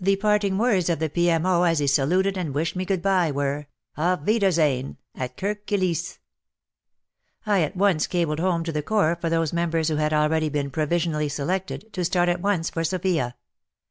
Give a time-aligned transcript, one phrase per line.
[0.00, 1.64] The parting words of the P.M.O.
[1.64, 6.16] as he saluted and wished me goodbye, were *' Auf wiedersehen —at Kirk Kilisse!"
[7.44, 10.70] I at once cabled home to the Corps for those members who had already been
[10.70, 13.34] provisionally selected, to start at once for Sofia.